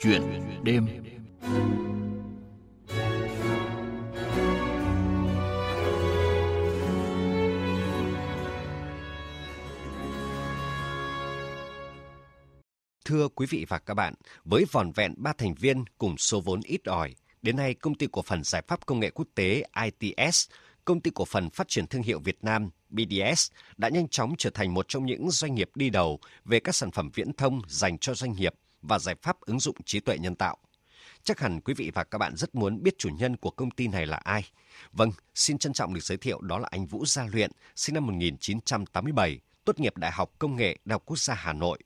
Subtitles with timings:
[0.00, 0.22] Chuyện
[0.62, 0.86] đêm.
[13.04, 14.14] Thưa quý vị và các bạn,
[14.44, 18.06] với vòn vẹn ba thành viên cùng số vốn ít ỏi, đến nay công ty
[18.12, 20.50] cổ phần giải pháp công nghệ quốc tế ITS,
[20.84, 24.50] công ty cổ phần phát triển thương hiệu Việt Nam BDS đã nhanh chóng trở
[24.50, 27.98] thành một trong những doanh nghiệp đi đầu về các sản phẩm viễn thông dành
[27.98, 30.56] cho doanh nghiệp và giải pháp ứng dụng trí tuệ nhân tạo.
[31.24, 33.88] Chắc hẳn quý vị và các bạn rất muốn biết chủ nhân của công ty
[33.88, 34.44] này là ai.
[34.92, 38.06] Vâng, xin trân trọng được giới thiệu đó là anh Vũ Gia Luyện, sinh năm
[38.06, 41.78] 1987, tốt nghiệp Đại học Công nghệ Đại học Quốc gia Hà Nội.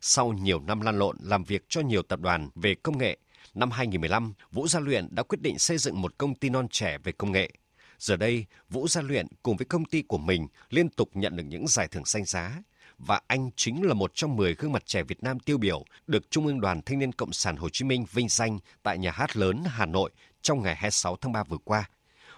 [0.00, 3.18] Sau nhiều năm lan lộn làm việc cho nhiều tập đoàn về công nghệ,
[3.54, 6.98] năm 2015, Vũ Gia Luyện đã quyết định xây dựng một công ty non trẻ
[6.98, 7.50] về công nghệ.
[7.98, 11.44] Giờ đây, Vũ Gia Luyện cùng với công ty của mình liên tục nhận được
[11.46, 12.62] những giải thưởng danh giá,
[13.06, 16.30] và anh chính là một trong 10 gương mặt trẻ Việt Nam tiêu biểu được
[16.30, 19.36] Trung ương Đoàn Thanh niên Cộng sản Hồ Chí Minh vinh danh tại Nhà hát
[19.36, 20.10] lớn Hà Nội
[20.42, 21.84] trong ngày 26 tháng 3 vừa qua.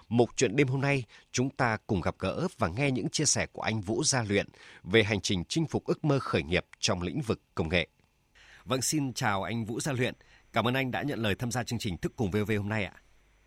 [0.09, 3.45] Mục chuyện đêm hôm nay, chúng ta cùng gặp gỡ và nghe những chia sẻ
[3.51, 4.45] của anh Vũ Gia Luyện
[4.83, 7.87] về hành trình chinh phục ước mơ khởi nghiệp trong lĩnh vực công nghệ.
[8.65, 10.13] Vâng, xin chào anh Vũ Gia Luyện.
[10.53, 12.85] Cảm ơn anh đã nhận lời tham gia chương trình Thức Cùng VV hôm nay
[12.85, 12.93] ạ.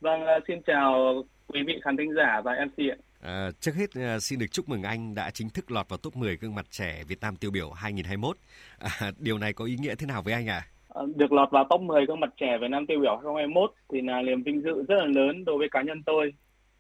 [0.01, 2.97] Vâng, ờ, xin chào quý vị khán thính giả và MC ạ.
[3.21, 6.17] À, trước hết à, xin được chúc mừng anh đã chính thức lọt vào top
[6.17, 8.37] 10 gương mặt trẻ Việt Nam tiêu biểu 2021.
[8.79, 10.67] À, điều này có ý nghĩa thế nào với anh ạ?
[10.95, 11.03] À?
[11.15, 14.23] Được lọt vào top 10 gương mặt trẻ Việt Nam tiêu biểu 2021 thì là
[14.23, 16.33] niềm vinh dự rất là lớn đối với cá nhân tôi.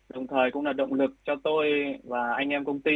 [0.09, 1.67] Đồng thời cũng là động lực cho tôi
[2.05, 2.93] và anh em công ty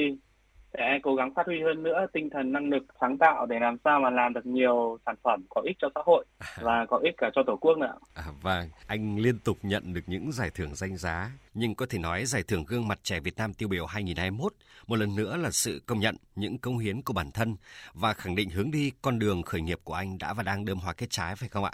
[0.78, 3.76] sẽ cố gắng phát huy hơn nữa tinh thần năng lực sáng tạo để làm
[3.84, 6.24] sao mà làm được nhiều sản phẩm có ích cho xã hội
[6.60, 7.94] và có ích cả cho tổ quốc nữa.
[8.14, 11.98] À, vâng, anh liên tục nhận được những giải thưởng danh giá, nhưng có thể
[11.98, 14.52] nói giải thưởng gương mặt trẻ Việt Nam tiêu biểu 2021
[14.86, 17.56] một lần nữa là sự công nhận những công hiến của bản thân
[17.94, 20.78] và khẳng định hướng đi con đường khởi nghiệp của anh đã và đang đơm
[20.78, 21.70] hoa kết trái phải không ạ?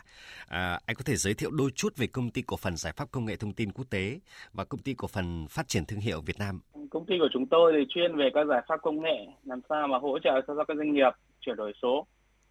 [0.49, 3.11] À, anh có thể giới thiệu đôi chút về công ty cổ phần giải pháp
[3.11, 4.19] công nghệ thông tin quốc tế
[4.53, 7.47] và công ty cổ phần phát triển thương hiệu Việt Nam công ty của chúng
[7.47, 10.65] tôi thì chuyên về các giải pháp công nghệ làm sao mà hỗ trợ cho
[10.69, 11.11] các doanh nghiệp
[11.41, 12.07] chuyển đổi số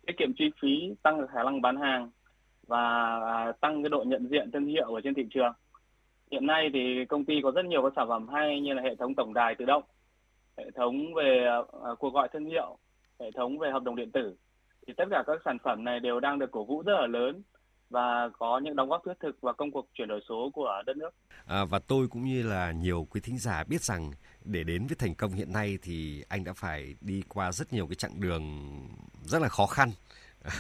[0.08, 2.12] tiết kiệm chi phí tăng khả năng bán hàng
[2.68, 5.54] và à, tăng cái độ nhận diện thương hiệu ở trên thị trường
[6.32, 8.96] hiện nay thì công ty có rất nhiều các sản phẩm hay như là hệ
[8.96, 9.84] thống tổng đài tự động
[10.58, 11.46] hệ thống về
[11.84, 12.78] à, cuộc gọi thương hiệu
[13.20, 14.36] hệ thống về hợp đồng điện tử
[14.88, 17.42] thì tất cả các sản phẩm này đều đang được cổ vũ rất là lớn
[17.90, 20.98] và có những đóng góp thiết thực vào công cuộc chuyển đổi số của đất
[20.98, 21.10] nước.
[21.46, 24.12] À, và tôi cũng như là nhiều quý thính giả biết rằng
[24.46, 27.88] để đến với thành công hiện nay thì anh đã phải đi qua rất nhiều
[27.88, 28.44] cái chặng đường
[29.24, 29.90] rất là khó khăn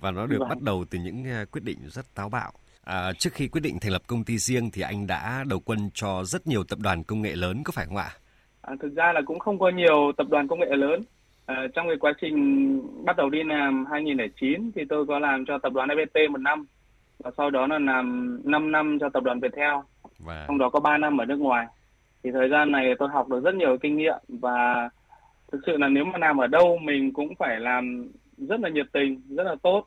[0.00, 0.48] và nó được vâng.
[0.48, 2.52] bắt đầu từ những à, quyết định rất táo bạo.
[2.84, 5.78] À, trước khi quyết định thành lập công ty riêng thì anh đã đầu quân
[5.94, 8.10] cho rất nhiều tập đoàn công nghệ lớn có phải không ạ?
[8.62, 11.02] À, thực ra là cũng không có nhiều tập đoàn công nghệ lớn.
[11.46, 15.58] À, trong cái quá trình bắt đầu đi làm 2009 thì tôi có làm cho
[15.58, 16.66] tập đoàn FPT một năm
[17.18, 19.74] và sau đó là làm 5 năm cho tập đoàn Viettel.
[20.18, 20.44] Và...
[20.48, 21.66] Trong đó có 3 năm ở nước ngoài
[22.24, 24.88] thì thời gian này tôi học được rất nhiều kinh nghiệm và
[25.52, 28.08] thực sự là nếu mà làm ở đâu mình cũng phải làm
[28.38, 29.86] rất là nhiệt tình rất là tốt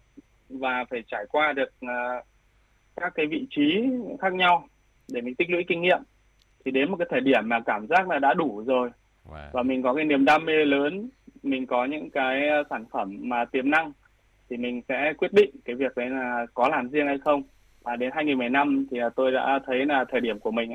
[0.50, 2.26] và phải trải qua được uh,
[3.02, 3.84] các cái vị trí
[4.22, 4.68] khác nhau
[5.08, 6.00] để mình tích lũy kinh nghiệm
[6.66, 8.90] thì đến một cái thời điểm mà cảm giác là đã đủ rồi
[9.26, 9.50] wow.
[9.54, 11.10] và mình có cái niềm đam mê lớn
[11.44, 13.92] mình có những cái sản phẩm mà tiềm năng
[14.50, 17.44] thì mình sẽ quyết định cái việc đấy là có làm riêng hay không
[17.84, 20.74] và đến 2015 thì tôi đã thấy là thời điểm của mình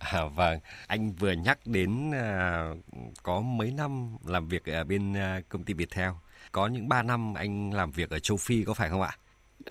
[0.00, 2.64] À, vâng, anh vừa nhắc đến à,
[3.22, 6.10] có mấy năm làm việc ở bên à, công ty Viettel.
[6.52, 9.10] Có những 3 năm anh làm việc ở châu Phi có phải không ạ?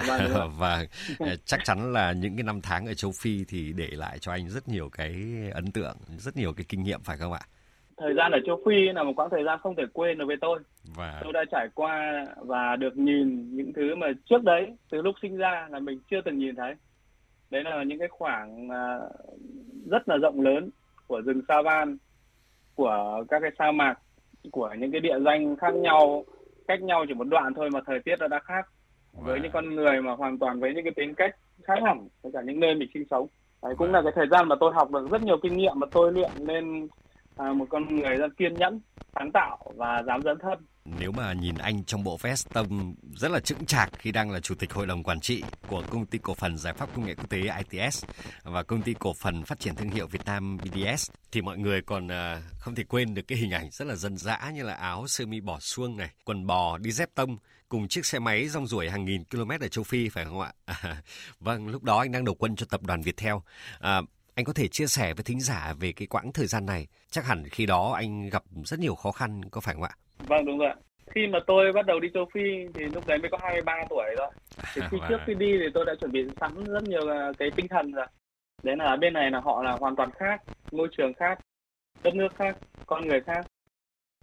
[0.08, 0.86] Vâng, và
[1.20, 4.32] à, chắc chắn là những cái năm tháng ở châu Phi thì để lại cho
[4.32, 5.14] anh rất nhiều cái
[5.54, 7.40] ấn tượng, rất nhiều cái kinh nghiệm phải không ạ?
[7.98, 10.38] Thời gian ở châu Phi là một quãng thời gian không thể quên được với
[10.42, 10.60] tôi.
[10.96, 11.20] Và...
[11.24, 15.38] Tôi đã trải qua và được nhìn những thứ mà trước đấy, từ lúc sinh
[15.38, 16.74] ra là mình chưa từng nhìn thấy.
[17.50, 19.00] Đấy là những cái khoảng à,
[19.92, 20.70] rất là rộng lớn
[21.08, 21.98] của rừng sa van
[22.76, 24.00] của các cái sa mạc
[24.52, 26.26] của những cái địa danh khác nhau
[26.68, 28.68] cách nhau chỉ một đoạn thôi mà thời tiết nó đã khác
[29.14, 29.24] wow.
[29.24, 32.32] với những con người mà hoàn toàn với những cái tính cách khác hẳn với
[32.32, 33.28] cả những nơi mình sinh sống
[33.64, 33.92] đấy cũng wow.
[33.92, 36.32] là cái thời gian mà tôi học được rất nhiều kinh nghiệm mà tôi luyện
[36.38, 36.88] lên
[37.38, 38.80] à, một con người rất kiên nhẫn
[39.16, 40.60] sáng tạo và dám dẫn thân
[40.98, 44.40] nếu mà nhìn anh trong bộ vest tông rất là chững chạc khi đang là
[44.40, 47.16] chủ tịch hội đồng quản trị của công ty cổ phần giải pháp công nghệ
[47.16, 48.06] quốc tế ITS
[48.44, 51.82] và công ty cổ phần phát triển thương hiệu Việt Nam BDS thì mọi người
[51.82, 54.74] còn à, không thể quên được cái hình ảnh rất là dân dã như là
[54.74, 57.38] áo sơ mi bỏ suông này, quần bò đi dép tông
[57.70, 60.52] cùng chiếc xe máy rong ruổi hàng nghìn km ở châu Phi phải không ạ?
[60.66, 60.76] À,
[61.40, 63.34] vâng, lúc đó anh đang đầu quân cho tập đoàn Viettel.
[63.80, 64.02] À,
[64.36, 66.88] anh có thể chia sẻ với thính giả về cái quãng thời gian này.
[67.10, 69.90] Chắc hẳn khi đó anh gặp rất nhiều khó khăn, có phải không ạ?
[70.18, 70.74] Vâng, đúng rồi
[71.16, 72.42] Khi mà tôi bắt đầu đi châu Phi
[72.74, 74.28] thì lúc đấy mới có 23 tuổi thôi.
[74.76, 77.02] Thì khi trước khi đi thì tôi đã chuẩn bị sẵn rất nhiều
[77.38, 78.06] cái tinh thần rồi.
[78.64, 80.42] Đấy là bên này là họ là hoàn toàn khác,
[80.72, 81.40] môi trường khác,
[82.04, 83.46] đất nước khác, con người khác.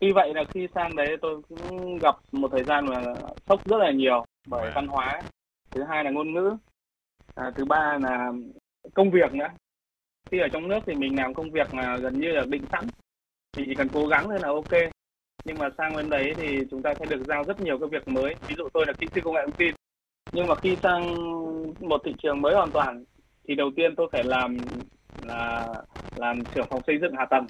[0.01, 3.01] Tuy vậy là khi sang đấy tôi cũng gặp một thời gian mà
[3.49, 5.23] sốc rất là nhiều bởi văn hóa.
[5.71, 6.57] Thứ hai là ngôn ngữ.
[7.35, 8.33] À, thứ ba là
[8.95, 9.49] công việc nữa.
[10.31, 12.85] Khi ở trong nước thì mình làm công việc là gần như là định sẵn.
[13.57, 14.93] Thì chỉ cần cố gắng thôi là ok.
[15.45, 18.09] Nhưng mà sang bên đấy thì chúng ta sẽ được giao rất nhiều cái việc
[18.09, 18.35] mới.
[18.49, 19.75] Ví dụ tôi là kỹ sư công nghệ thông tin.
[20.33, 21.03] Nhưng mà khi sang
[21.81, 23.05] một thị trường mới hoàn toàn
[23.49, 24.57] thì đầu tiên tôi phải làm
[25.27, 25.75] là
[26.17, 27.47] làm trưởng phòng xây dựng hạ tầng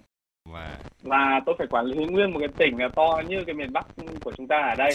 [0.52, 3.86] và và tôi phải quản lý nguyên một cái tỉnh to như cái miền Bắc
[4.24, 4.90] của chúng ta ở đây.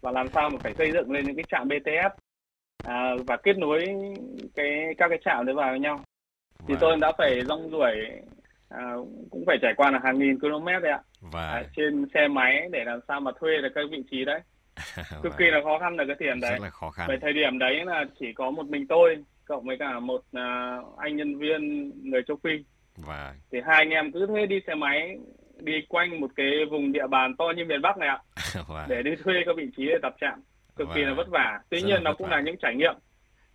[0.00, 2.20] Và làm sao mà phải xây dựng lên những cái trạm BTS
[2.84, 3.84] à, và kết nối
[4.54, 6.00] cái các cái trạm đấy vào với nhau.
[6.68, 7.92] Thì tôi đã phải rong ruổi
[8.68, 8.94] à,
[9.30, 11.00] cũng phải trải qua là hàng nghìn km đấy ạ.
[11.20, 11.50] Và...
[11.50, 14.40] à, trên xe máy để làm sao mà thuê được các vị trí đấy.
[15.22, 16.52] Cực kỳ là khó khăn là cái tiền đấy.
[16.52, 17.06] rất là khó khăn.
[17.08, 20.98] Về thời điểm đấy là chỉ có một mình tôi cộng với cả một uh,
[20.98, 22.50] anh nhân viên người châu Phi
[23.06, 25.18] và thì hai anh em cứ thế đi xe máy
[25.62, 28.18] đi quanh một cái vùng địa bàn to như miền Bắc này ạ.
[28.68, 28.86] Và...
[28.88, 30.42] để đi thuê các vị trí để tập trạm.
[30.76, 30.94] Cực và...
[30.94, 31.60] kỳ là vất vả.
[31.70, 32.36] Tuy Rất nhiên nó cũng vả.
[32.36, 32.94] là những trải nghiệm.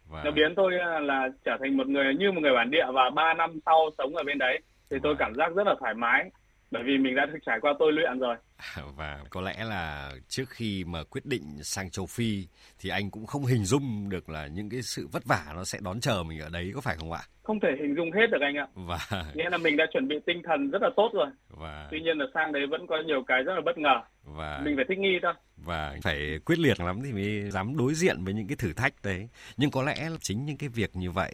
[0.09, 0.21] Và...
[0.25, 0.71] nó biến tôi
[1.01, 4.15] là trở thành một người như một người bản địa và ba năm sau sống
[4.15, 4.59] ở bên đấy.
[4.89, 6.29] Thì tôi cảm giác rất là thoải mái.
[6.71, 8.35] Bởi vì mình đã trải qua tôi luyện rồi
[8.95, 12.47] và có lẽ là trước khi mà quyết định sang châu Phi
[12.79, 15.79] thì anh cũng không hình dung được là những cái sự vất vả nó sẽ
[15.81, 17.21] đón chờ mình ở đấy có phải không ạ?
[17.43, 18.67] Không thể hình dung hết được anh ạ.
[18.73, 18.97] Và
[19.35, 21.27] nghĩa là mình đã chuẩn bị tinh thần rất là tốt rồi.
[21.49, 24.01] Và tuy nhiên là sang đấy vẫn có nhiều cái rất là bất ngờ.
[24.23, 25.33] Và mình phải thích nghi thôi.
[25.57, 28.93] Và phải quyết liệt lắm thì mới dám đối diện với những cái thử thách
[29.03, 29.29] đấy.
[29.57, 31.33] Nhưng có lẽ chính những cái việc như vậy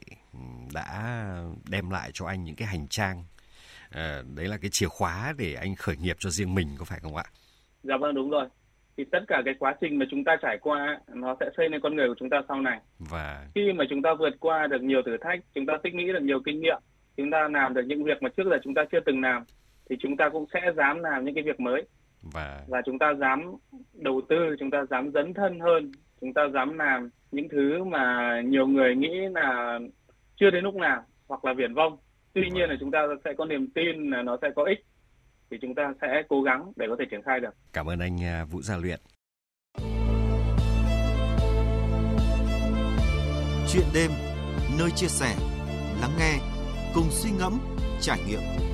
[0.74, 1.16] đã
[1.70, 3.24] đem lại cho anh những cái hành trang
[3.92, 7.00] à, đấy là cái chìa khóa để anh khởi nghiệp cho riêng mình có phải
[7.02, 7.24] không ạ?
[7.84, 8.48] Dạ vâng đúng rồi.
[8.98, 11.82] Thì tất cả cái quá trình mà chúng ta trải qua nó sẽ xây nên
[11.82, 12.80] con người của chúng ta sau này.
[13.00, 16.14] Và khi mà chúng ta vượt qua được nhiều thử thách, chúng ta tích lũy
[16.14, 16.82] được nhiều kinh nghiệm,
[17.18, 19.44] chúng ta làm được những việc mà trước giờ chúng ta chưa từng làm
[19.90, 21.84] thì chúng ta cũng sẽ dám làm những cái việc mới.
[22.22, 23.56] Và và chúng ta dám
[23.94, 25.92] đầu tư, chúng ta dám dấn thân hơn,
[26.22, 29.80] chúng ta dám làm những thứ mà nhiều người nghĩ là
[30.40, 31.98] chưa đến lúc nào hoặc là viển vông
[32.34, 34.86] tuy nhiên là chúng ta sẽ có niềm tin là nó sẽ có ích
[35.52, 37.50] thì chúng ta sẽ cố gắng để có thể triển khai được.
[37.74, 39.00] Cảm ơn anh à, Vũ Gia Luyện.
[43.74, 44.12] Chuyện đêm,
[44.80, 45.36] nơi chia sẻ,
[46.02, 46.38] lắng nghe,
[46.96, 47.60] cùng suy ngẫm,
[48.02, 48.71] trải nghiệm.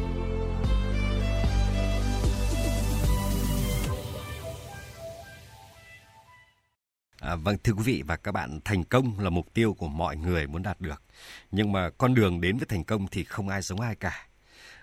[7.44, 10.48] Vâng thưa quý vị và các bạn, thành công là mục tiêu của mọi người
[10.48, 11.01] muốn đạt được.
[11.51, 14.28] Nhưng mà con đường đến với thành công thì không ai giống ai cả.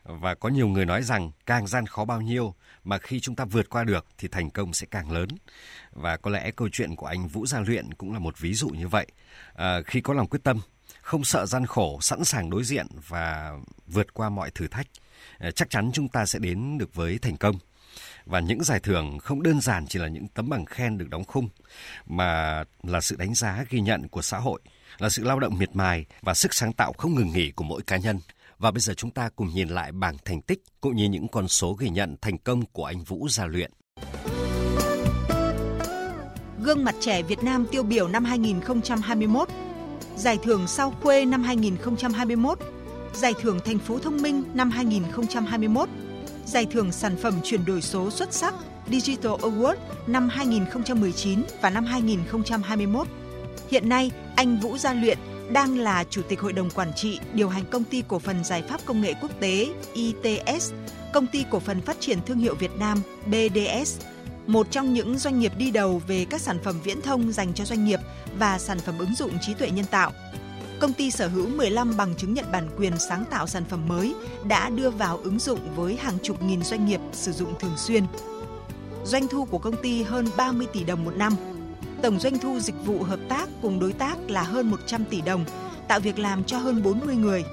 [0.05, 2.55] Và có nhiều người nói rằng càng gian khó bao nhiêu
[2.85, 5.29] mà khi chúng ta vượt qua được thì thành công sẽ càng lớn.
[5.93, 8.69] Và có lẽ câu chuyện của anh Vũ Gia Luyện cũng là một ví dụ
[8.69, 9.07] như vậy.
[9.55, 10.61] À, khi có lòng quyết tâm,
[11.01, 13.53] không sợ gian khổ, sẵn sàng đối diện và
[13.87, 14.87] vượt qua mọi thử thách,
[15.39, 17.57] à, chắc chắn chúng ta sẽ đến được với thành công.
[18.27, 21.25] Và những giải thưởng không đơn giản chỉ là những tấm bằng khen được đóng
[21.25, 21.49] khung,
[22.07, 24.61] mà là sự đánh giá ghi nhận của xã hội,
[24.99, 27.83] là sự lao động miệt mài và sức sáng tạo không ngừng nghỉ của mỗi
[27.83, 28.21] cá nhân.
[28.59, 31.49] Và bây giờ chúng ta cùng nhìn lại bảng thành tích cũng như những con
[31.49, 33.71] số ghi nhận thành công của anh Vũ Gia Luyện.
[36.63, 39.49] Gương mặt trẻ Việt Nam tiêu biểu năm 2021
[40.17, 42.59] Giải thưởng Sao Khuê năm 2021
[43.15, 45.89] Giải thưởng Thành phố Thông minh năm 2021
[46.47, 48.55] Giải thưởng sản phẩm chuyển đổi số xuất sắc
[48.91, 53.07] Digital Award năm 2019 và năm 2021.
[53.71, 55.19] Hiện nay, anh Vũ Gia Luyện
[55.53, 58.63] đang là Chủ tịch Hội đồng Quản trị điều hành Công ty Cổ phần Giải
[58.63, 60.73] pháp Công nghệ Quốc tế ITS,
[61.13, 64.01] Công ty Cổ phần Phát triển Thương hiệu Việt Nam BDS,
[64.47, 67.65] một trong những doanh nghiệp đi đầu về các sản phẩm viễn thông dành cho
[67.65, 68.01] doanh nghiệp
[68.39, 70.13] và sản phẩm ứng dụng trí tuệ nhân tạo
[70.85, 74.15] công ty sở hữu 15 bằng chứng nhận bản quyền sáng tạo sản phẩm mới
[74.45, 78.05] đã đưa vào ứng dụng với hàng chục nghìn doanh nghiệp sử dụng thường xuyên.
[79.05, 81.37] Doanh thu của công ty hơn 30 tỷ đồng một năm.
[82.03, 85.45] Tổng doanh thu dịch vụ hợp tác cùng đối tác là hơn 100 tỷ đồng,
[85.89, 87.45] tạo việc làm cho hơn 40 người.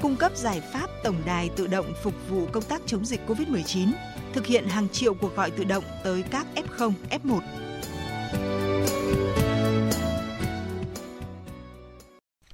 [0.00, 3.88] Cung cấp giải pháp tổng đài tự động phục vụ công tác chống dịch COVID-19,
[4.32, 7.40] thực hiện hàng triệu cuộc gọi tự động tới các F0, F1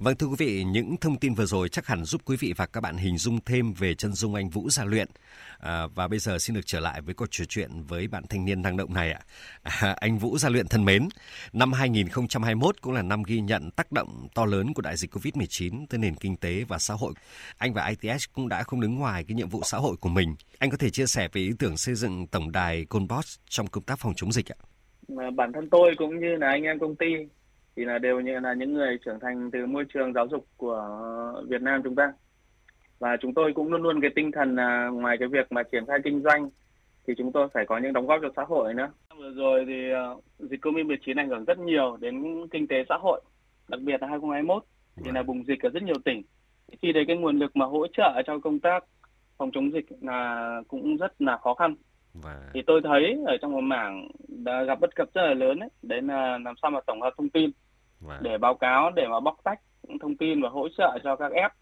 [0.03, 2.65] Vâng thưa quý vị, những thông tin vừa rồi chắc hẳn giúp quý vị và
[2.65, 5.07] các bạn hình dung thêm về chân dung anh Vũ Gia Luyện.
[5.59, 8.45] À, và bây giờ xin được trở lại với cuộc trò chuyện với bạn thanh
[8.45, 9.19] niên năng động này ạ.
[9.63, 11.07] À, anh Vũ Gia Luyện thân mến,
[11.53, 15.85] năm 2021 cũng là năm ghi nhận tác động to lớn của đại dịch Covid-19
[15.89, 17.13] tới nền kinh tế và xã hội.
[17.57, 20.35] Anh và ITS cũng đã không đứng ngoài cái nhiệm vụ xã hội của mình.
[20.59, 23.83] Anh có thể chia sẻ về ý tưởng xây dựng tổng đài Conbox trong công
[23.83, 24.57] tác phòng chống dịch ạ?
[25.35, 27.05] bản thân tôi cũng như là anh em công ty
[27.75, 30.87] thì là đều như là những người trưởng thành từ môi trường giáo dục của
[31.47, 32.13] Việt Nam chúng ta
[32.99, 35.85] và chúng tôi cũng luôn luôn cái tinh thần là ngoài cái việc mà triển
[35.85, 36.49] khai kinh doanh
[37.07, 38.91] thì chúng tôi phải có những đóng góp cho xã hội nữa.
[39.17, 43.21] Vừa rồi thì uh, dịch Covid-19 ảnh hưởng rất nhiều đến kinh tế xã hội,
[43.67, 44.63] đặc biệt là 2021
[45.03, 46.21] thì là bùng dịch ở rất nhiều tỉnh.
[46.81, 48.83] Khi đấy cái nguồn lực mà hỗ trợ cho công tác
[49.37, 51.75] phòng chống dịch là cũng rất là khó khăn.
[52.13, 52.39] Và...
[52.53, 55.69] Thì tôi thấy ở trong một mảng đã gặp bất cập rất là lớn đấy,
[55.81, 57.51] đấy là làm sao mà tổng hợp thông tin
[58.07, 58.19] Vâng.
[58.21, 59.59] để báo cáo, để mà bóc tách
[60.01, 61.55] thông tin và hỗ trợ cho các app.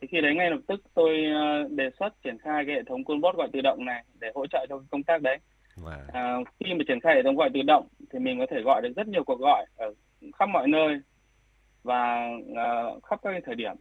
[0.00, 3.04] Thì khi đấy ngay lập tức tôi ờ, đề xuất triển khai cái hệ thống
[3.04, 5.38] call bot gọi tự động này để hỗ trợ cho công tác đấy.
[5.76, 5.98] Và...
[6.12, 8.82] à, khi mà triển khai hệ thống gọi tự động thì mình có thể gọi
[8.82, 9.94] được rất nhiều cuộc gọi ở
[10.38, 11.00] khắp mọi nơi
[11.82, 13.72] và uh, khắp các thời điểm.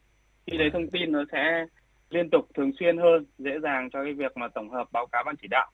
[0.47, 1.65] Khi đấy thông tin nó sẽ
[2.09, 5.23] liên tục thường xuyên hơn dễ dàng cho cái việc mà tổng hợp báo cáo
[5.25, 5.71] ban chỉ đạo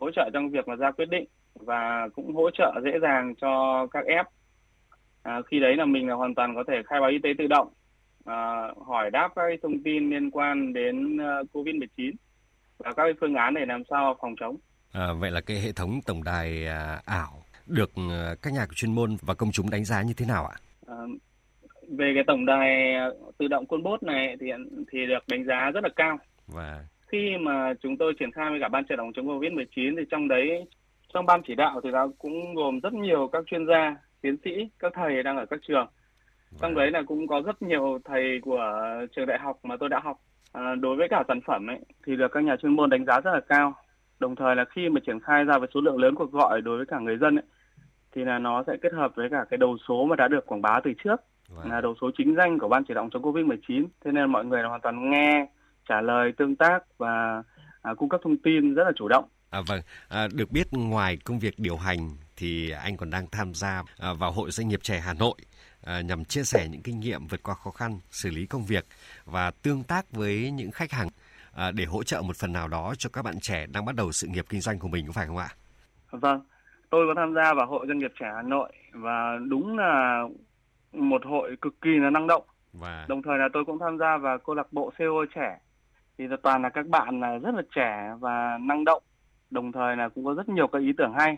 [0.00, 3.86] hỗ trợ trong việc mà ra quyết định và cũng hỗ trợ dễ dàng cho
[3.92, 4.28] các app
[5.22, 7.46] à, khi đấy là mình là hoàn toàn có thể khai báo y tế tự
[7.46, 7.68] động
[8.24, 12.12] à, hỏi đáp các thông tin liên quan đến uh, COVID-19
[12.78, 14.56] và các phương án để làm sao phòng chống.
[14.92, 18.94] À, vậy là cái hệ thống tổng đài à, ảo được à, các nhà chuyên
[18.94, 20.56] môn và công chúng đánh giá như thế nào ạ?
[20.86, 20.96] À,
[21.98, 23.08] về cái tổng đài à,
[23.38, 24.46] tự động côn bốt này thì
[24.92, 26.18] thì được đánh giá rất là cao.
[26.46, 30.02] Và khi mà chúng tôi triển khai với cả ban chỉ đạo chống Covid-19 thì
[30.10, 30.66] trong đấy
[31.14, 34.50] trong ban chỉ đạo thì nó cũng gồm rất nhiều các chuyên gia, tiến sĩ,
[34.78, 35.86] các thầy đang ở các trường.
[36.60, 38.82] Trong đấy là cũng có rất nhiều thầy của
[39.16, 40.16] trường đại học mà tôi đã học.
[40.52, 43.20] À, đối với cả sản phẩm ấy thì được các nhà chuyên môn đánh giá
[43.20, 43.74] rất là cao.
[44.18, 46.76] Đồng thời là khi mà triển khai ra với số lượng lớn cuộc gọi đối
[46.76, 47.44] với cả người dân ấy,
[48.14, 50.62] thì là nó sẽ kết hợp với cả cái đầu số mà đã được quảng
[50.62, 51.20] bá từ trước
[51.56, 51.70] wow.
[51.70, 54.44] là đầu số chính danh của ban chỉ đạo chống covid 19 thế nên mọi
[54.44, 55.46] người là hoàn toàn nghe
[55.88, 57.42] trả lời tương tác và
[57.82, 59.24] à, cung cấp thông tin rất là chủ động.
[59.50, 63.54] À, vâng, à, được biết ngoài công việc điều hành thì anh còn đang tham
[63.54, 65.36] gia à, vào Hội Doanh nghiệp trẻ Hà Nội
[65.84, 68.84] À, nhằm chia sẻ những kinh nghiệm vượt qua khó khăn, xử lý công việc
[69.24, 71.08] và tương tác với những khách hàng
[71.54, 74.12] à, để hỗ trợ một phần nào đó cho các bạn trẻ đang bắt đầu
[74.12, 75.48] sự nghiệp kinh doanh của mình có phải không ạ?
[76.10, 76.40] Vâng,
[76.90, 80.24] tôi có tham gia vào hội doanh nghiệp trẻ Hà Nội và đúng là
[80.92, 82.42] một hội cực kỳ là năng động.
[82.72, 85.58] Và đồng thời là tôi cũng tham gia vào câu lạc bộ CEO trẻ
[86.18, 89.02] thì toàn là các bạn là rất là trẻ và năng động
[89.50, 91.36] đồng thời là cũng có rất nhiều cái ý tưởng hay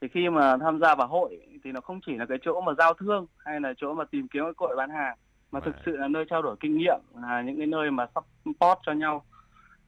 [0.00, 2.72] thì khi mà tham gia vào hội thì nó không chỉ là cái chỗ mà
[2.78, 5.16] giao thương hay là chỗ mà tìm kiếm cái cội bán hàng
[5.52, 8.06] mà thực sự là nơi trao đổi kinh nghiệm là những cái nơi mà
[8.44, 9.24] support cho nhau.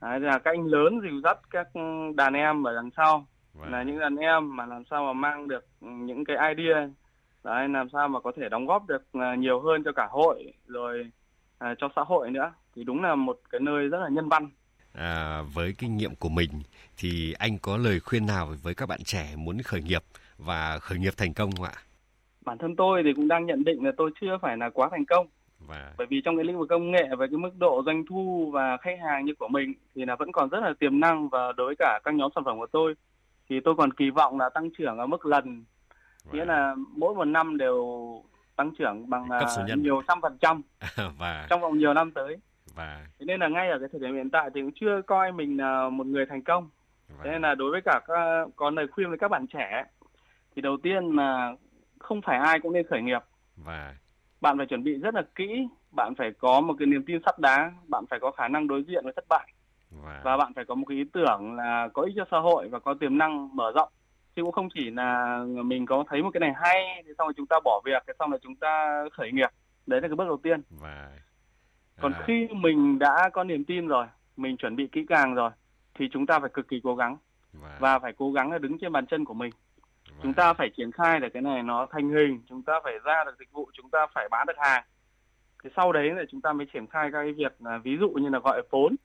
[0.01, 1.69] Đấy, là các anh lớn dìu dắt các
[2.15, 3.71] đàn em ở đằng sau wow.
[3.71, 6.89] là những đàn em mà làm sao mà mang được những cái idea.
[7.45, 10.53] Đấy làm sao mà có thể đóng góp được à, nhiều hơn cho cả hội
[10.67, 11.11] rồi
[11.59, 12.53] à, cho xã hội nữa.
[12.75, 14.49] Thì đúng là một cái nơi rất là nhân văn
[14.93, 16.51] à, với kinh nghiệm của mình
[16.97, 20.03] thì anh có lời khuyên nào với các bạn trẻ muốn khởi nghiệp
[20.39, 21.73] và khởi nghiệp thành công không ạ?
[22.45, 25.05] Bản thân tôi thì cũng đang nhận định là tôi chưa phải là quá thành
[25.05, 25.27] công.
[25.67, 25.93] Và...
[25.99, 28.77] Bởi vì trong cái lĩnh vực công nghệ với cái mức độ doanh thu và
[28.77, 31.67] khách hàng như của mình thì là vẫn còn rất là tiềm năng và đối
[31.67, 32.95] với cả các nhóm sản phẩm của tôi
[33.49, 35.65] thì tôi còn kỳ vọng là tăng trưởng ở mức lần
[36.25, 36.33] và...
[36.33, 37.85] nghĩa là mỗi một năm đều
[38.57, 40.63] tăng trưởng bằng uh, nhiều trăm phần trăm
[41.19, 41.47] và...
[41.51, 42.39] trong vòng nhiều năm tới
[42.75, 45.33] và thế nên là ngay ở cái thời điểm hiện tại thì cũng chưa coi
[45.33, 46.71] mình là một người thành công.
[47.09, 47.25] Và...
[47.25, 49.85] thế nên là đối với cả các, có lời khuyên với các bạn trẻ
[50.57, 51.53] thì đầu tiên là
[51.99, 53.23] không phải ai cũng nên khởi nghiệp.
[53.57, 53.95] Và
[54.41, 57.39] bạn phải chuẩn bị rất là kỹ bạn phải có một cái niềm tin sắt
[57.39, 59.53] đá bạn phải có khả năng đối diện với thất bại.
[59.91, 62.69] Và, và bạn phải có một cái ý tưởng là có ích cho xã hội
[62.69, 63.89] và có tiềm năng mở rộng.
[64.37, 67.35] Chứ cũng không chỉ là mình có thấy một cái này hay thì xong rồi
[67.37, 69.49] chúng ta bỏ việc thì xong rồi chúng ta khởi nghiệp.
[69.87, 70.63] Đấy là cái bước đầu tiên.
[70.71, 71.11] Và
[72.01, 72.23] còn à.
[72.27, 75.51] khi mình đã có niềm tin rồi mình chuẩn bị kỹ càng rồi
[75.95, 77.17] thì chúng ta phải cực kỳ cố gắng
[77.53, 79.53] và, và phải cố gắng là đứng trên bàn chân của mình
[80.09, 80.17] và.
[80.23, 83.25] chúng ta phải triển khai để cái này nó thành hình chúng ta phải ra
[83.25, 84.85] được dịch vụ chúng ta phải bán được hàng
[85.65, 88.11] thì sau đấy là chúng ta mới triển khai các cái việc là ví dụ
[88.11, 88.97] như là gọi vốn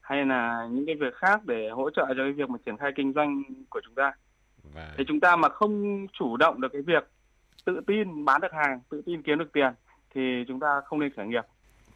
[0.00, 2.92] hay là những cái việc khác để hỗ trợ cho cái việc mà triển khai
[2.96, 4.12] kinh doanh của chúng ta
[4.74, 4.94] và...
[4.98, 7.08] thì chúng ta mà không chủ động được cái việc
[7.64, 9.72] tự tin bán được hàng tự tin kiếm được tiền
[10.14, 11.44] thì chúng ta không nên khởi nghiệp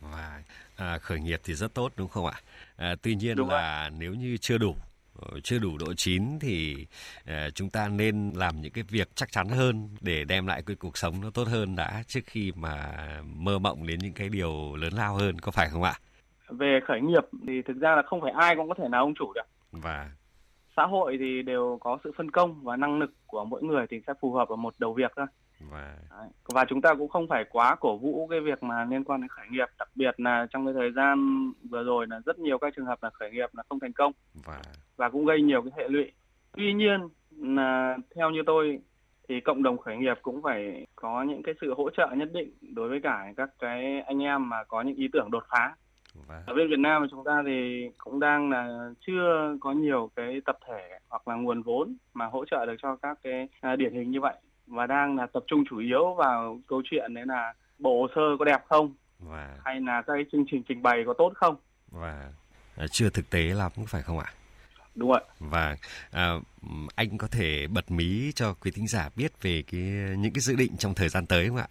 [0.01, 0.43] và
[0.77, 2.41] à, khởi nghiệp thì rất tốt đúng không ạ?
[2.77, 3.99] À, tuy nhiên đúng là rồi.
[4.01, 4.75] nếu như chưa đủ
[5.23, 6.87] ờ, chưa đủ độ chín thì
[7.21, 10.77] uh, chúng ta nên làm những cái việc chắc chắn hơn để đem lại cái
[10.77, 14.77] cuộc sống nó tốt hơn đã trước khi mà mơ mộng đến những cái điều
[14.77, 15.95] lớn lao hơn có phải không ạ?
[16.49, 19.15] Về khởi nghiệp thì thực ra là không phải ai cũng có thể nào ông
[19.15, 19.47] chủ được.
[19.73, 20.11] Và
[20.77, 23.97] xã hội thì đều có sự phân công và năng lực của mỗi người thì
[24.07, 25.27] sẽ phù hợp ở một đầu việc thôi
[25.61, 25.97] và
[26.55, 29.29] và chúng ta cũng không phải quá cổ vũ cái việc mà liên quan đến
[29.29, 32.73] khởi nghiệp đặc biệt là trong cái thời gian vừa rồi là rất nhiều các
[32.77, 34.13] trường hợp là khởi nghiệp là không thành công
[34.45, 34.63] và
[34.97, 36.13] và cũng gây nhiều cái hệ lụy
[36.57, 38.81] tuy nhiên là theo như tôi
[39.29, 42.53] thì cộng đồng khởi nghiệp cũng phải có những cái sự hỗ trợ nhất định
[42.75, 45.75] đối với cả các cái anh em mà có những ý tưởng đột phá.
[46.29, 46.43] Vâng.
[46.47, 50.59] Ở bên Việt Nam chúng ta thì cũng đang là chưa có nhiều cái tập
[50.69, 54.11] thể hoặc là nguồn vốn mà hỗ trợ được cho các cái à, điển hình
[54.11, 54.35] như vậy
[54.69, 58.23] và đang là tập trung chủ yếu vào câu chuyện đấy là bộ hồ sơ
[58.39, 61.57] có đẹp không và hay là cái chương trình trình bày có tốt không
[61.91, 62.33] và
[62.77, 64.33] à, chưa thực tế lắm phải không ạ?
[64.95, 65.21] Đúng ạ.
[65.39, 65.77] Và
[66.11, 66.33] à,
[66.95, 69.81] anh có thể bật mí cho quý thính giả biết về cái
[70.19, 71.69] những cái dự định trong thời gian tới không ạ?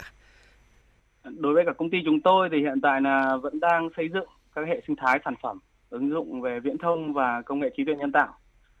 [1.24, 4.28] Đối với cả công ty chúng tôi thì hiện tại là vẫn đang xây dựng
[4.54, 5.58] các hệ sinh thái sản phẩm
[5.90, 8.38] ứng dụng về viễn thông và công nghệ trí tuệ nhân tạo.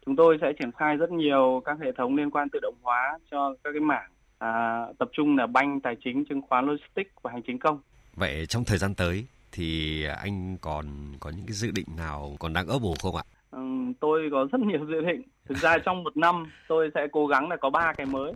[0.08, 3.18] Chúng tôi sẽ triển khai rất nhiều các hệ thống liên quan tự động hóa
[3.30, 7.30] cho các cái mảng à, tập trung là banh, tài chính, chứng khoán, logistics và
[7.32, 7.80] hành chính công.
[8.14, 10.86] Vậy trong thời gian tới thì anh còn
[11.20, 13.22] có những cái dự định nào còn đang ấp ủ không ạ?
[13.50, 13.58] Ừ,
[14.00, 15.22] tôi có rất nhiều dự định.
[15.48, 18.32] Thực ra trong một năm tôi sẽ cố gắng là có ba cái mới.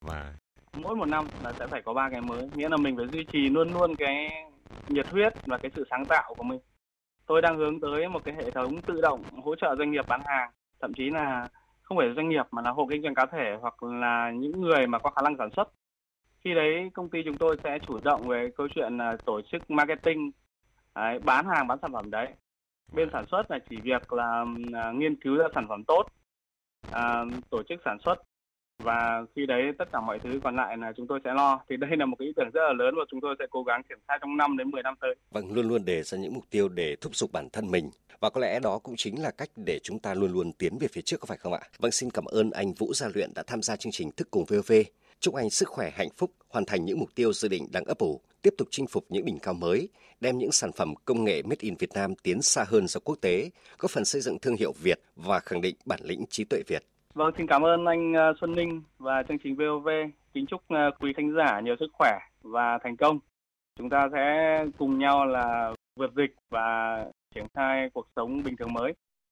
[0.00, 0.32] Và
[0.76, 2.48] mỗi một năm là sẽ phải có ba cái mới.
[2.54, 4.30] Nghĩa là mình phải duy trì luôn luôn cái
[4.88, 6.60] nhiệt huyết và cái sự sáng tạo của mình.
[7.26, 10.20] Tôi đang hướng tới một cái hệ thống tự động hỗ trợ doanh nghiệp bán
[10.24, 10.50] hàng,
[10.82, 11.48] thậm chí là
[11.82, 14.86] không phải doanh nghiệp mà là hộ kinh doanh cá thể hoặc là những người
[14.86, 15.68] mà có khả năng sản xuất.
[16.44, 19.70] Khi đấy công ty chúng tôi sẽ chủ động về câu chuyện là tổ chức
[19.70, 20.30] marketing
[20.94, 22.28] đấy, bán hàng bán sản phẩm đấy.
[22.92, 26.06] Bên sản xuất là chỉ việc là uh, nghiên cứu ra sản phẩm tốt
[26.96, 28.14] uh, tổ chức sản xuất
[28.78, 31.76] và khi đấy tất cả mọi thứ còn lại là chúng tôi sẽ lo thì
[31.76, 33.82] đây là một cái ý tưởng rất là lớn và chúng tôi sẽ cố gắng
[33.88, 35.14] triển khai trong 5 đến 10 năm tới.
[35.30, 38.30] Vâng, luôn luôn đề ra những mục tiêu để thúc giục bản thân mình và
[38.30, 41.00] có lẽ đó cũng chính là cách để chúng ta luôn luôn tiến về phía
[41.00, 41.60] trước có phải không ạ?
[41.78, 44.44] Vâng, xin cảm ơn anh Vũ Gia Luyện đã tham gia chương trình Thức cùng
[44.44, 44.72] VOV.
[45.20, 47.98] Chúc anh sức khỏe, hạnh phúc, hoàn thành những mục tiêu dự định đang ấp
[47.98, 49.88] ủ, tiếp tục chinh phục những đỉnh cao mới,
[50.20, 53.18] đem những sản phẩm công nghệ Made in Việt Nam tiến xa hơn ra quốc
[53.20, 56.62] tế, góp phần xây dựng thương hiệu Việt và khẳng định bản lĩnh trí tuệ
[56.66, 56.84] Việt.
[57.14, 59.88] Vâng, xin cảm ơn anh ờ, Xuân Ninh và chương trình VOV.
[60.34, 63.18] Kính chúc ờ, quý khán giả nhiều sức khỏe và thành công.
[63.78, 66.98] Chúng ta sẽ cùng nhau là vượt dịch và
[67.34, 68.92] triển khai cuộc sống bình thường mới.